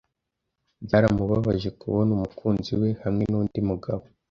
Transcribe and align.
Byaramubabaje 0.85 1.69
kubona 1.79 2.09
umukunzi 2.17 2.71
we 2.81 2.89
hamwe 3.03 3.23
nundi 3.31 3.57
mugabo. 3.69 4.03